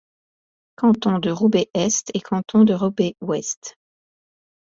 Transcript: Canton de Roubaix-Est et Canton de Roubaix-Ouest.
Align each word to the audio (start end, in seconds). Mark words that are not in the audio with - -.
Canton 0.79 1.19
de 1.19 1.29
Roubaix-Est 1.29 2.09
et 2.15 2.21
Canton 2.21 2.63
de 2.63 2.73
Roubaix-Ouest. 2.73 3.77